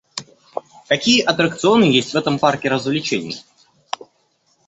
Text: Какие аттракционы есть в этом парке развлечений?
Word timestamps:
Какие 0.89 1.21
аттракционы 1.21 1.83
есть 1.83 2.11
в 2.11 2.17
этом 2.17 2.39
парке 2.39 2.69
развлечений? 2.69 3.43